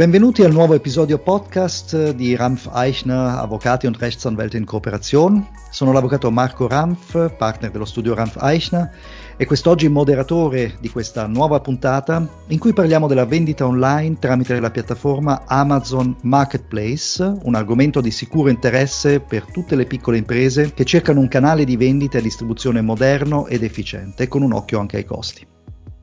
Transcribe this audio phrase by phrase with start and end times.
[0.00, 5.46] Benvenuti al nuovo episodio podcast di Rampf Eichner, Avvocati und Rechtsanwälte in Kooperation.
[5.68, 8.90] Sono l'avvocato Marco Rampf, partner dello studio Rampf Eichner
[9.36, 14.70] e quest'oggi moderatore di questa nuova puntata in cui parliamo della vendita online tramite la
[14.70, 21.20] piattaforma Amazon Marketplace, un argomento di sicuro interesse per tutte le piccole imprese che cercano
[21.20, 25.46] un canale di vendita e distribuzione moderno ed efficiente, con un occhio anche ai costi.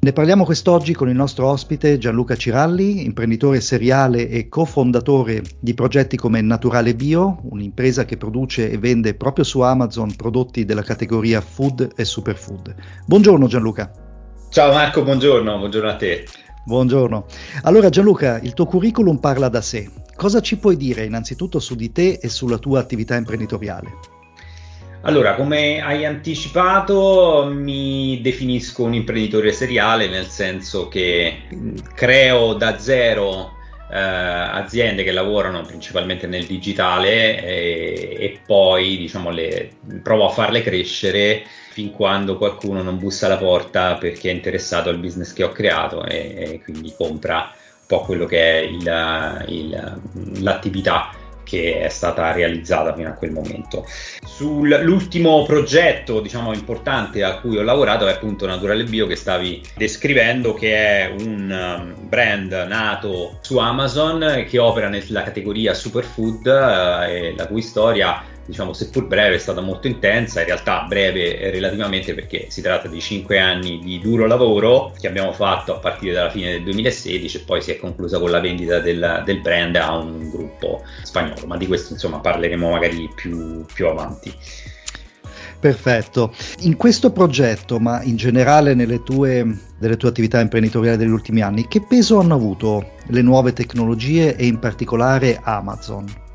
[0.07, 6.15] Ne parliamo quest'oggi con il nostro ospite Gianluca Ciralli, imprenditore seriale e cofondatore di progetti
[6.15, 11.91] come Naturale Bio, un'impresa che produce e vende proprio su Amazon prodotti della categoria food
[11.93, 12.73] e superfood.
[13.05, 13.91] Buongiorno Gianluca.
[14.49, 16.25] Ciao Marco, buongiorno, buongiorno a te.
[16.63, 17.25] Buongiorno.
[17.63, 19.89] Allora Gianluca, il tuo curriculum parla da sé.
[20.15, 24.16] Cosa ci puoi dire innanzitutto su di te e sulla tua attività imprenditoriale?
[25.01, 31.43] Allora, come hai anticipato, mi definisco un imprenditore seriale nel senso che
[31.93, 33.55] creo da zero
[33.89, 40.61] eh, aziende che lavorano principalmente nel digitale e, e poi diciamo, le, provo a farle
[40.61, 45.51] crescere fin quando qualcuno non bussa alla porta perché è interessato al business che ho
[45.51, 50.01] creato e, e quindi compra un po' quello che è il, il,
[50.41, 51.11] l'attività
[51.47, 53.85] che è stata realizzata fino a quel momento.
[54.25, 60.53] Sull'ultimo progetto, diciamo, importante a cui ho lavorato è appunto Naturale Bio che stavi descrivendo,
[60.53, 67.47] che è un um, brand nato su Amazon che opera nella categoria superfood eh, la
[67.47, 72.61] cui storia diciamo, seppur breve, è stata molto intensa, in realtà breve relativamente perché si
[72.61, 76.63] tratta di 5 anni di duro lavoro che abbiamo fatto a partire dalla fine del
[76.63, 80.83] 2016 e poi si è conclusa con la vendita del, del brand a un gruppo
[81.03, 84.33] spagnolo, ma di questo insomma parleremo magari più, più avanti.
[85.59, 86.33] Perfetto.
[86.59, 89.43] In questo progetto, ma in generale nelle tue,
[89.79, 94.45] nelle tue, attività imprenditoriali degli ultimi anni, che peso hanno avuto le nuove tecnologie e
[94.45, 96.25] in particolare Amazon?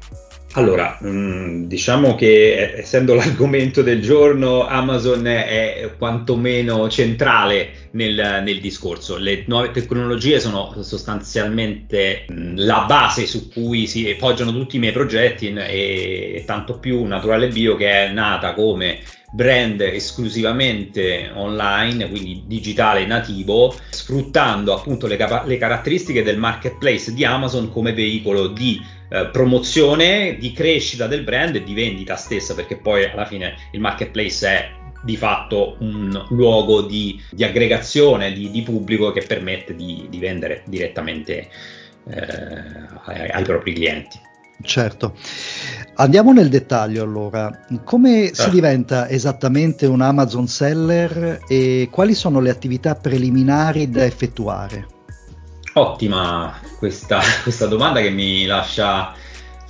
[0.55, 8.61] Allora, mm, diciamo che eh, essendo l'argomento del giorno, Amazon è quantomeno centrale nel, nel
[8.61, 9.17] discorso.
[9.17, 14.93] Le nuove tecnologie sono sostanzialmente mm, la base su cui si poggiano tutti i miei
[14.93, 18.99] progetti e tanto più Naturale Bio che è nata come
[19.33, 27.25] brand esclusivamente online, quindi digitale nativo, sfruttando appunto le, capa- le caratteristiche del marketplace di
[27.25, 28.79] Amazon come veicolo di
[29.09, 33.81] eh, promozione, di crescita del brand e di vendita stessa, perché poi alla fine il
[33.81, 34.71] marketplace è
[35.03, 40.63] di fatto un luogo di, di aggregazione di, di, pubblico che permette di, di vendere
[40.67, 41.49] direttamente
[42.09, 42.27] eh,
[43.05, 44.31] ai, ai propri clienti.
[44.63, 45.15] Certo.
[45.95, 47.65] Andiamo nel dettaglio allora.
[47.85, 48.35] Come eh.
[48.35, 54.87] si diventa esattamente un Amazon seller e quali sono le attività preliminari da effettuare?
[55.75, 59.15] Ottima questa, questa domanda che mi lascia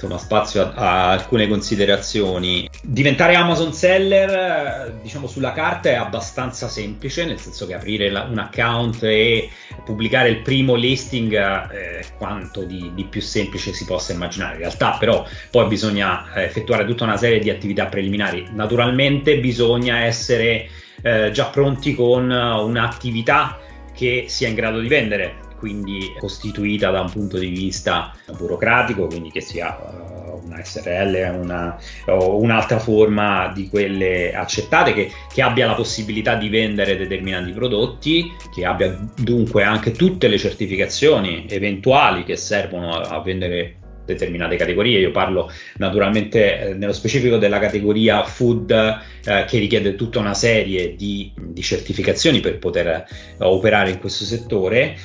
[0.02, 2.68] insomma, spazio a, a, alcune considerazioni.
[2.82, 8.38] Diventare Amazon seller, diciamo sulla carta, è abbastanza semplice, nel senso che aprire la, un
[8.38, 9.48] account e
[9.84, 14.54] pubblicare il primo listing eh, quanto di, di, più semplice si possa immaginare.
[14.54, 18.48] In realtà, però, poi bisogna eh, effettuare tutta una serie di attività preliminari.
[18.52, 20.68] Naturalmente, bisogna essere
[21.02, 23.58] eh, già pronti con un'attività
[23.94, 29.30] che sia in grado di vendere quindi costituita da un punto di vista burocratico, quindi
[29.30, 35.68] che sia uh, una SRL una, o un'altra forma di quelle accettate, che, che, abbia
[35.68, 42.34] la possibilità di vendere determinati prodotti, che abbia dunque anche tutte le certificazioni eventuali che
[42.34, 45.00] servono a vendere determinate categorie.
[45.00, 50.94] Io parlo naturalmente eh, nello specifico della categoria food eh, che richiede tutta una serie
[50.96, 53.04] di, di certificazioni per poter eh,
[53.38, 54.96] operare in questo settore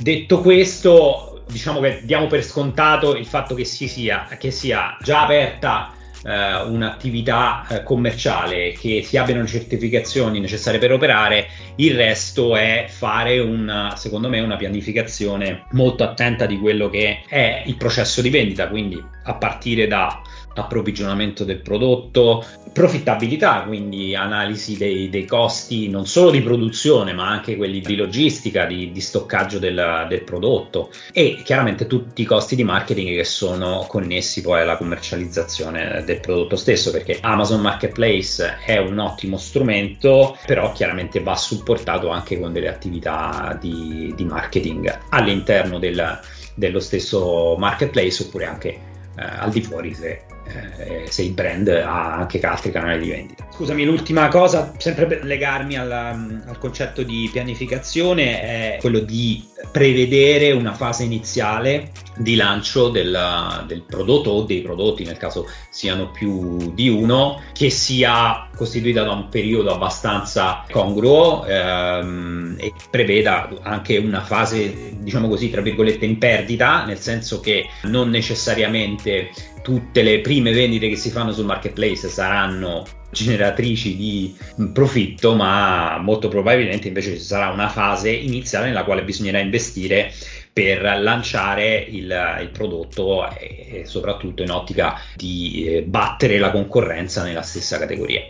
[0.00, 5.22] Detto questo, diciamo che diamo per scontato il fatto che, si sia, che sia già
[5.22, 5.92] aperta
[6.24, 12.86] eh, un'attività eh, commerciale, che si abbiano le certificazioni necessarie per operare, il resto è
[12.88, 18.30] fare una, secondo me, una pianificazione molto attenta di quello che è il processo di
[18.30, 20.20] vendita, quindi a partire da
[20.60, 27.56] approvvigionamento del prodotto, profittabilità, quindi analisi dei, dei, costi non solo di produzione ma anche
[27.56, 30.90] quelli di logistica, di, di stoccaggio del, del, prodotto.
[31.12, 36.56] E chiaramente tutti i costi di marketing che sono connessi poi alla commercializzazione del prodotto
[36.56, 42.68] stesso perché Amazon Marketplace è un ottimo strumento però chiaramente va supportato anche con delle
[42.68, 46.20] attività di, di marketing all'interno del,
[46.54, 48.80] dello stesso marketplace oppure anche eh,
[49.16, 53.46] al di fuori se eh, se il brand ha anche altri canali di vendita.
[53.50, 60.52] Scusami, l'ultima cosa, sempre per legarmi alla, al concetto di pianificazione, è quello di prevedere
[60.52, 66.72] una fase iniziale di lancio del, del, prodotto o dei prodotti, nel caso siano più
[66.72, 74.22] di uno, che sia costituita da un periodo abbastanza congruo ehm, e preveda anche una
[74.22, 79.30] fase, diciamo così, tra virgolette, in perdita, nel senso che non necessariamente
[79.62, 84.36] tutte le prime vendite che si fanno sul marketplace saranno generatrici di
[84.72, 90.12] profitto, ma molto probabilmente invece ci sarà una fase iniziale nella quale bisognerà investire
[90.52, 97.22] per lanciare il, il prodotto e, e, soprattutto in ottica di eh, battere la concorrenza
[97.22, 98.22] nella stessa categoria.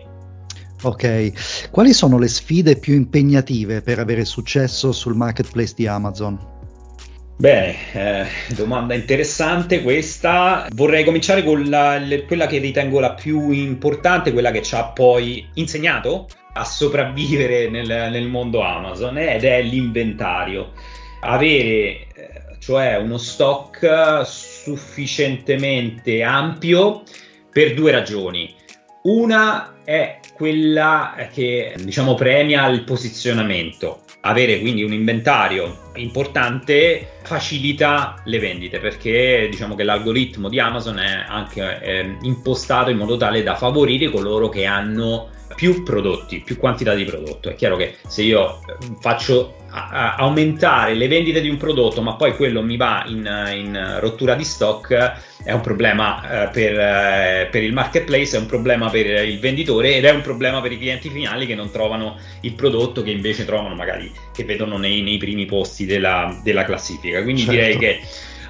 [0.83, 6.56] Ok, quali sono le sfide più impegnative per avere successo sul marketplace di Amazon?
[7.39, 10.69] Bene, eh, domanda interessante questa.
[10.73, 14.87] Vorrei cominciare con la, le, quella che ritengo la più importante, quella che ci ha
[14.87, 20.73] poi insegnato a sopravvivere nel, nel mondo Amazon ed è l'inventario.
[21.21, 22.07] Avere eh,
[22.59, 27.03] cioè uno stock sufficientemente ampio
[27.53, 28.55] per due ragioni.
[29.07, 34.01] Una è quella che diciamo premia il posizionamento.
[34.23, 41.25] Avere quindi un inventario importante facilita le vendite perché diciamo che l'algoritmo di Amazon è
[41.29, 46.95] anche eh, impostato in modo tale da favorire coloro che hanno più prodotti, più quantità
[46.95, 47.51] di prodotto.
[47.51, 48.61] È chiaro che se io
[49.01, 53.97] faccio a, aumentare le vendite di un prodotto, ma poi quello mi va in, in
[54.01, 55.15] rottura di stock,
[55.45, 59.97] è un problema eh, per, eh, per, il marketplace, è un problema per il venditore
[59.97, 63.45] ed è un problema per i clienti finali che non trovano il prodotto che invece
[63.45, 67.23] trovano magari che vedono nei, nei primi posti della, della classifica.
[67.23, 67.55] Quindi certo.
[67.55, 68.01] direi che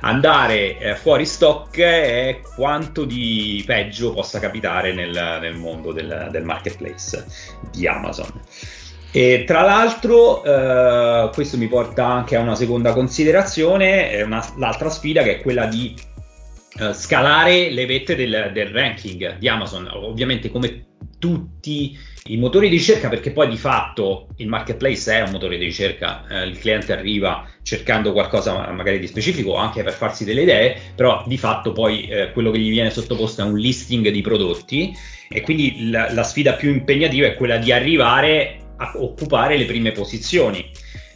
[0.01, 6.45] andare eh, fuori stock è quanto di peggio possa capitare nel, nel mondo del, del
[6.45, 7.25] marketplace
[7.71, 8.43] di Amazon.
[9.13, 15.23] E tra l'altro, eh, questo mi porta anche a una seconda considerazione, una, l'altra sfida
[15.23, 15.95] che è quella di
[16.79, 19.89] eh, scalare le vette del, del, ranking di Amazon.
[19.91, 20.86] Ovviamente, come
[21.19, 21.99] tutti
[22.29, 26.27] i motori di ricerca, perché poi di fatto il marketplace è un motore di ricerca,
[26.29, 31.25] eh, il cliente arriva cercando qualcosa magari di specifico anche per farsi delle idee, però
[31.27, 34.95] di fatto poi eh, quello che gli viene sottoposto è un listing di prodotti
[35.29, 39.93] e quindi la, la sfida più impegnativa è quella di arrivare a occupare le prime
[39.93, 40.71] posizioni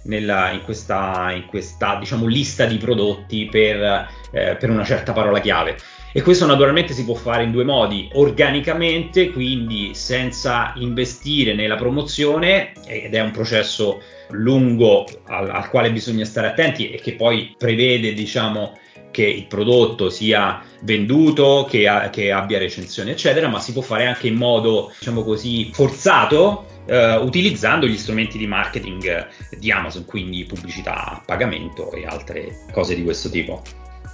[0.04, 5.40] nella, in questa, in questa diciamo, lista di prodotti per, eh, per una certa parola
[5.40, 5.76] chiave.
[6.12, 12.72] E questo naturalmente si può fare in due modi, organicamente, quindi senza investire nella promozione,
[12.86, 18.12] ed è un processo lungo al, al quale bisogna stare attenti e che poi prevede,
[18.12, 18.76] diciamo,
[19.12, 24.06] che il prodotto sia venduto, che, ha, che, abbia recensioni, eccetera, ma si può fare
[24.06, 29.28] anche in modo, diciamo così, forzato, eh, utilizzando gli strumenti di marketing
[29.58, 33.62] di Amazon, quindi pubblicità a pagamento e altre cose di questo tipo.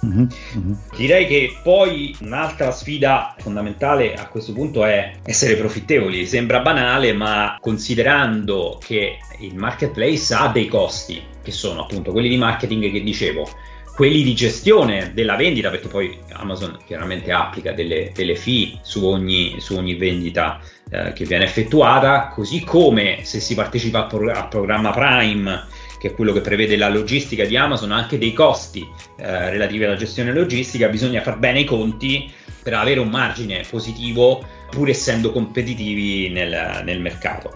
[0.05, 0.25] Mm-hmm,
[0.57, 0.73] mm-hmm.
[0.95, 6.25] Direi che poi un'altra sfida fondamentale a questo punto è essere profittevoli.
[6.25, 12.37] Sembra banale, ma considerando che il marketplace ha dei costi, che sono appunto quelli di
[12.37, 13.49] marketing che dicevo,
[13.97, 19.55] quelli di gestione della vendita, perché poi Amazon chiaramente applica delle, delle fee su ogni,
[19.57, 20.59] su ogni vendita
[20.91, 25.65] eh, che viene effettuata, così come se si partecipa al, pro- al, programma Prime,
[25.99, 28.87] che è quello che prevede la logistica di Amazon, anche dei costi
[29.17, 34.45] eh, relativi alla gestione logistica, bisogna far bene i conti per avere un margine positivo
[34.69, 37.55] pur essendo competitivi nel, nel mercato.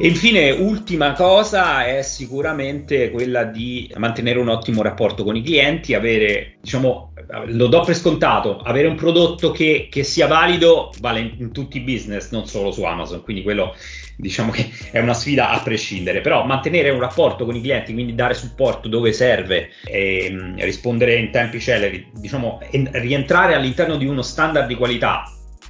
[0.00, 5.92] E infine, ultima cosa è sicuramente quella di mantenere un ottimo rapporto con i clienti,
[5.92, 7.14] avere, diciamo,
[7.46, 11.78] lo do per scontato, avere un prodotto che, che sia valido vale in, in, tutti
[11.78, 13.74] i business, non solo su Amazon, quindi quello
[14.16, 18.14] diciamo che è una sfida a prescindere, però mantenere un rapporto con i clienti, quindi
[18.14, 24.22] dare supporto dove serve e mh, rispondere in tempi celeri, diciamo, rientrare all'interno di uno
[24.22, 25.24] standard di qualità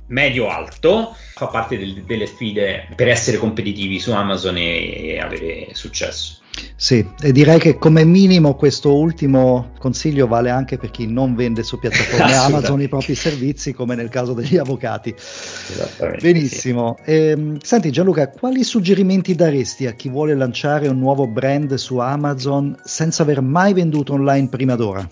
[0.08, 6.38] medio-alto fa parte del, delle sfide per essere competitivi su Amazon e, e avere successo.
[6.74, 11.62] Sì, e direi che come minimo questo ultimo consiglio vale anche per chi non vende
[11.62, 15.14] su piattaforme Amazon i propri servizi, come nel caso degli avvocati.
[16.20, 16.96] Benissimo.
[17.04, 17.12] Sì.
[17.12, 22.76] Ehm, senti Gianluca, quali suggerimenti daresti a chi vuole lanciare un nuovo brand su Amazon
[22.84, 25.06] senza aver mai venduto online prima d'ora?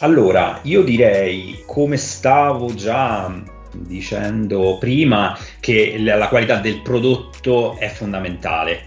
[0.00, 3.56] Allora, io direi, come stavo già
[3.86, 8.84] dicendo prima che la qualità del prodotto è fondamentale.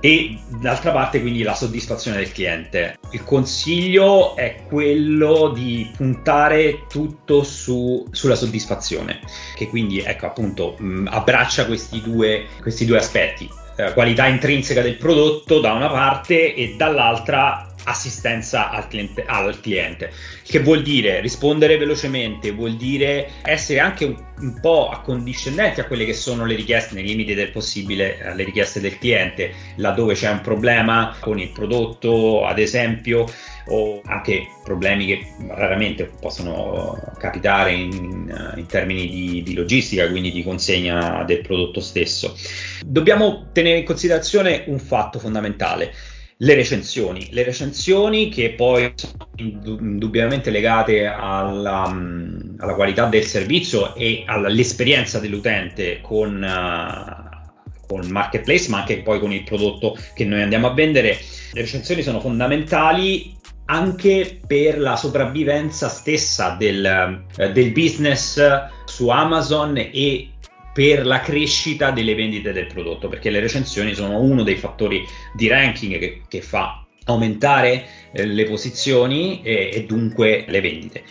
[0.00, 2.98] e d'altra parte quindi la soddisfazione del cliente.
[3.10, 9.20] Il consiglio è quello di puntare tutto su, sulla soddisfazione,
[9.56, 13.48] che quindi ecco appunto mh, abbraccia questi due, questi due aspetti.
[13.78, 20.10] Eh, qualità intrinseca del prodotto da una parte e dall'altra assistenza al cliente, al cliente,
[20.42, 26.04] che vuol dire rispondere velocemente, vuol dire essere anche un, un, po' accondiscendenti a quelle
[26.04, 30.40] che sono le richieste nei limiti del possibile alle richieste del cliente, laddove c'è un
[30.40, 33.24] problema con il prodotto, ad esempio,
[33.68, 40.42] o anche problemi che raramente possono capitare in, in termini di, di logistica, quindi di
[40.42, 42.36] consegna del prodotto stesso.
[42.84, 45.92] Dobbiamo tenere in considerazione un fatto fondamentale
[46.38, 47.28] le recensioni.
[47.30, 55.18] Le recensioni che poi sono indubbiamente legate alla, mm, alla qualità del servizio e all'esperienza
[55.18, 60.66] dell'utente con, uh, con il marketplace, ma anche poi con il prodotto che noi andiamo
[60.66, 61.16] a vendere.
[61.52, 63.34] Le recensioni sono fondamentali
[63.68, 68.40] anche per la sopravvivenza stessa del, uh, del business
[68.84, 70.32] su Amazon e
[70.76, 75.02] per la crescita delle vendite del prodotto, perché le recensioni sono uno dei fattori
[75.32, 81.02] di ranking che, che fa aumentare eh, le posizioni e, e, dunque le vendite.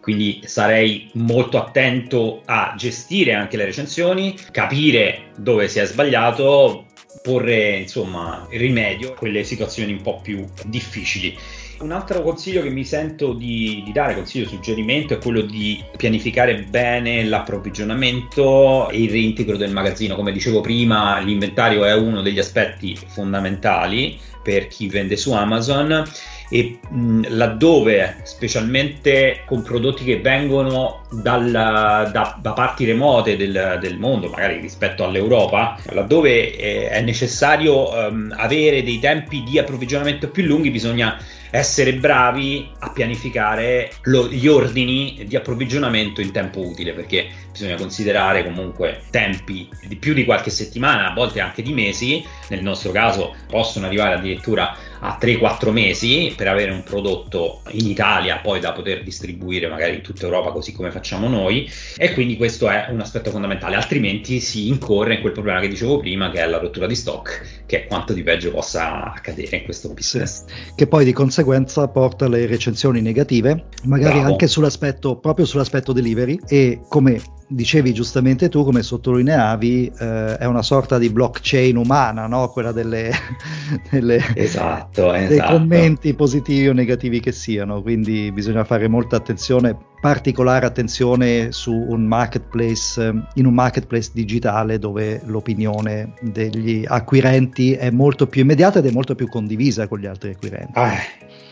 [0.00, 6.86] Quindi sarei molto attento a gestire anche le recensioni, capire dove si è sbagliato,
[7.22, 11.38] porre insomma rimedio a quelle situazioni un po' più difficili
[11.82, 16.62] un altro consiglio che mi sento di, di, dare, consiglio suggerimento, è quello di pianificare
[16.62, 20.14] bene l'approvvigionamento e il reintegro del magazzino.
[20.14, 26.04] Come dicevo prima, l'inventario è uno degli aspetti fondamentali per chi vende su Amazon
[26.52, 33.98] e mh, laddove specialmente con prodotti che vengono dal, da, da, parti remote del, del,
[33.98, 40.44] mondo, magari rispetto all'Europa, laddove è, è necessario um, avere dei tempi di approvvigionamento più
[40.44, 41.16] lunghi, bisogna
[41.50, 48.44] essere bravi a pianificare lo, gli ordini di approvvigionamento in tempo utile, perché bisogna considerare
[48.44, 53.34] comunque tempi di più di qualche settimana, a volte anche di mesi, nel nostro caso
[53.48, 59.02] possono arrivare addirittura a 3-4 mesi per avere un prodotto in Italia poi da poter
[59.02, 63.30] distribuire magari in tutta Europa così come facciamo noi e quindi questo è un aspetto
[63.30, 66.94] fondamentale altrimenti si incorre in quel problema che dicevo prima che è la rottura di
[66.94, 70.54] stock che è quanto di peggio possa accadere in questo business sì.
[70.76, 74.30] che poi di conseguenza porta alle recensioni negative magari Bravo.
[74.30, 77.20] anche sull'aspetto proprio sull'aspetto delivery e come
[77.54, 82.48] dicevi giustamente tu, come sottolineavi, eh, è una sorta di blockchain umana, no?
[82.50, 83.10] quella delle,
[83.90, 85.28] delle, esatto, esatto.
[85.28, 91.72] dei commenti positivi o negativi che siano, quindi bisogna fare molta attenzione, particolare attenzione su
[91.72, 93.00] un marketplace,
[93.34, 99.14] in un marketplace digitale dove l'opinione degli acquirenti è molto più immediata ed è molto
[99.14, 100.72] più condivisa con gli altri acquirenti.
[100.74, 100.98] Ah,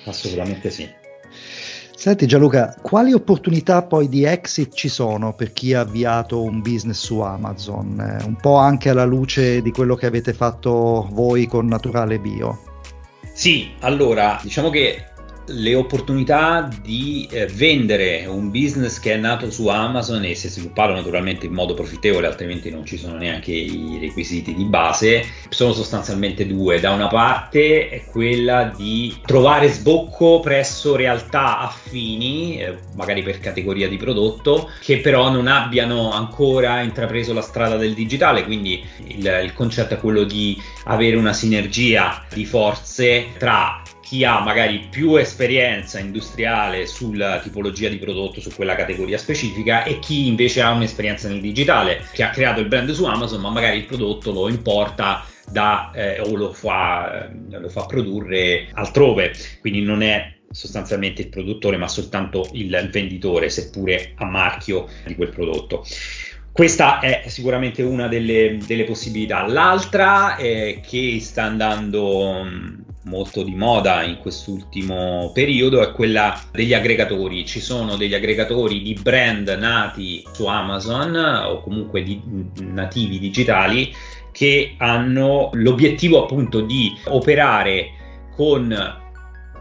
[0.05, 0.89] assolutamente sì.
[2.01, 6.99] Senti Gianluca, quali opportunità poi di exit ci sono per chi ha avviato un business
[6.99, 8.01] su Amazon?
[8.01, 12.70] Eh, un po' anche alla luce di quello che avete fatto voi con Naturale Bio.
[13.41, 15.10] Sì, allora diciamo che
[15.51, 20.51] le opportunità di eh, vendere un business che è nato su Amazon e si è
[20.51, 25.73] sviluppato naturalmente in modo profittevole, altrimenti non ci sono neanche i requisiti di base, sono
[25.73, 26.81] sostanzialmente due.
[26.81, 33.89] Da una parte è quella di trovare sbocco presso realtà affini, eh, magari per categoria
[33.89, 39.53] di prodotto, che però non abbiano ancora intrapreso la strada del digitale, quindi il, il
[39.55, 46.01] concetto è quello di avere una sinergia di forze tra chi ha magari più esperienza
[46.01, 51.41] industriale sulla tipologia di prodotto, su quella categoria specifica, e chi invece ha un'esperienza nel
[51.41, 55.93] digitale, che ha creato il brand su Amazon, ma magari il prodotto lo importa da,
[55.95, 61.77] eh, o lo fa, eh, lo fa produrre altrove, quindi non è sostanzialmente il produttore,
[61.77, 65.87] ma soltanto il venditore, seppure a marchio di quel prodotto.
[66.51, 69.47] Questa è sicuramente una delle, delle possibilità.
[69.47, 77.47] L'altra è che sta andando molto di moda in quest'ultimo periodo è quella degli aggregatori.
[77.47, 82.21] Ci sono degli aggregatori di brand nati su Amazon o comunque di,
[82.61, 83.93] nativi digitali
[84.33, 87.91] che hanno l'obiettivo appunto di operare
[88.35, 88.99] con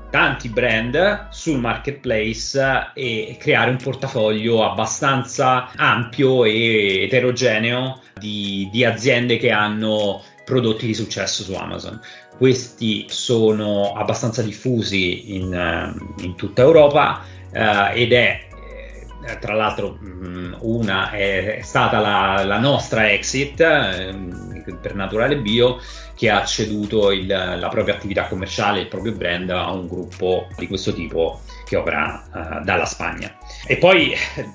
[0.09, 9.37] tanti brand sul marketplace e creare un portafoglio abbastanza ampio e eterogeneo di, di aziende
[9.37, 12.01] che hanno prodotti di successo su Amazon.
[12.35, 18.47] Questi sono abbastanza diffusi in, eh, in tutta Europa uh, ed è
[19.27, 24.15] eh, tra l'altro mh, una è stata la, la nostra exit eh,
[24.81, 25.79] per Naturale Bio
[26.15, 30.67] che ha ceduto il, la propria attività commerciale, il proprio brand a un gruppo di
[30.67, 33.38] questo tipo che opera uh, dalla Spagna.
[33.67, 34.13] E poi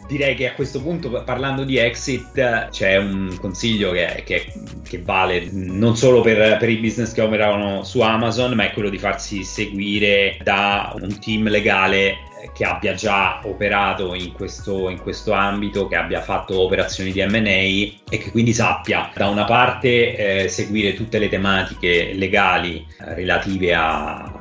[0.09, 5.49] direi che a questo punto, parlando di exit, c'è un consiglio che, che, che vale
[5.51, 9.45] non solo per, per, i business che operano su Amazon, ma è quello di farsi
[9.45, 15.97] seguire da un team legale che abbia già operato in questo, in questo ambito, che
[15.97, 21.19] abbia fatto operazioni di MA e che quindi sappia da una parte eh, seguire tutte
[21.19, 24.34] le tematiche legali eh, relative a,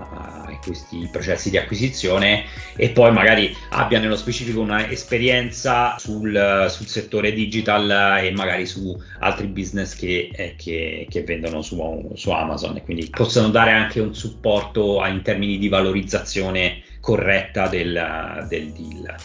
[0.63, 8.19] questi processi di acquisizione e poi magari abbia nello specifico un'esperienza sul, sul settore digital
[8.23, 13.09] e magari su altri business che, eh, che, che vendono su, su, Amazon e quindi
[13.09, 19.15] possono dare anche un supporto in termini di valorizzazione corretta del, del deal.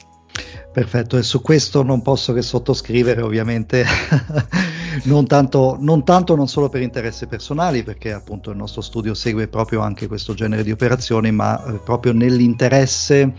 [0.72, 3.84] Perfetto, e su questo non posso che sottoscrivere ovviamente,
[5.04, 9.48] non, tanto, non, tanto, non solo per interessi personali, perché appunto il nostro studio segue
[9.48, 13.32] proprio anche questo genere di operazioni, ma eh, proprio nell'interesse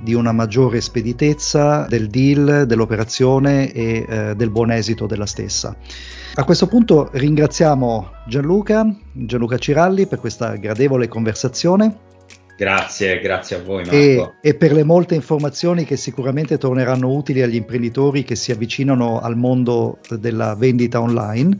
[0.00, 5.76] di una maggiore speditezza del deal, dell'operazione e eh, del buon esito della stessa.
[6.34, 12.08] A questo punto ringraziamo Gianluca, Gianluca Ciralli per questa gradevole conversazione
[12.60, 13.96] Grazie, grazie a voi Marco.
[13.96, 19.18] E, e, per le molte informazioni che sicuramente torneranno utili agli imprenditori che si avvicinano
[19.18, 21.56] al mondo della vendita online.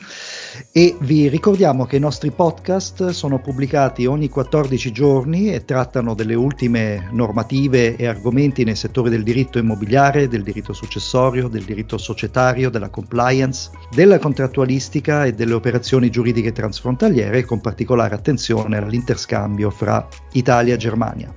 [0.71, 6.35] E vi ricordiamo che i nostri podcast sono pubblicati ogni 14 giorni e trattano delle
[6.35, 12.69] ultime normative e argomenti nei settori del diritto immobiliare, del diritto successorio, del diritto societario,
[12.69, 20.75] della compliance, della contrattualistica e delle operazioni giuridiche transfrontaliere, con particolare attenzione all'interscambio fra Italia
[20.75, 21.33] e Germania Germania.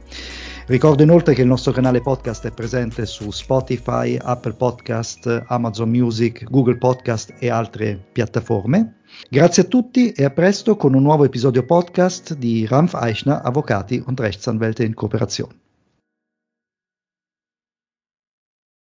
[0.66, 6.46] Ricordo inoltre che il nostro canale podcast è presente su Spotify, Apple Podcast, Amazon Music,
[6.50, 9.02] Google Podcast e altre piattaforme.
[9.30, 14.02] Grazie a tutti e a presto con un nuovo episodio podcast di Ramf Eichner, Avvocati
[14.06, 15.62] und Rechtsanwälte in Kooperation.